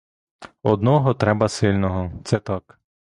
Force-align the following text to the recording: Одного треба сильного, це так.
Одного 0.63 1.13
треба 1.13 1.49
сильного, 1.49 2.11
це 2.23 2.39
так. 2.39 2.79